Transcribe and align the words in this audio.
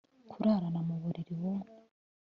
kurarana 0.31 0.79
mu 0.87 0.95
buriri 1.01 1.33
bumwe 1.39 1.69